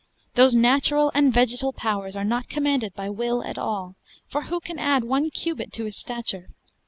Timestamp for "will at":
3.11-3.59